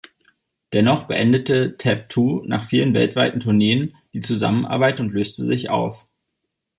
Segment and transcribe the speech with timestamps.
[0.73, 6.07] Dennoch beendete "Tab Two" nach vielen weltweiten Tourneen die Zusammenarbeit und löste sich auf.